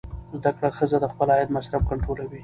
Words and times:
زده 0.39 0.51
کړه 0.57 0.69
ښځه 0.77 0.97
د 1.01 1.05
خپل 1.13 1.27
عاید 1.33 1.49
مصرف 1.57 1.81
کنټرولوي. 1.89 2.39